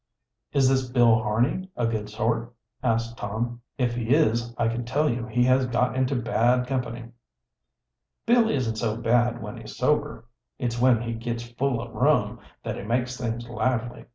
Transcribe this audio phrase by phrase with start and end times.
[0.51, 3.61] "Is this Bill Harney a good sort?" asked Tom.
[3.77, 7.09] "If he is, I can tell you he has got into bad company."
[8.25, 10.25] "Bill isn't so bad when he's sober.
[10.57, 14.05] It's when he gits full o' rum that he makes things lively.